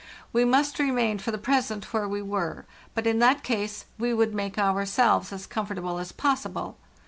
[0.33, 2.65] We must remain for the present where we were;
[2.95, 6.77] but in that case we would make ourselves as comfortable as possible.